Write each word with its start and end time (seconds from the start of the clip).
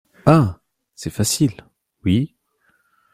Ah! 0.25 0.59
c’est 0.95 1.11
facile, 1.11 1.63
oui! 2.05 2.35